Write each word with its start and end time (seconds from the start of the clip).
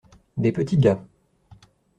Des 0.35 0.51
petits 0.51 0.77
gars. 0.79 1.05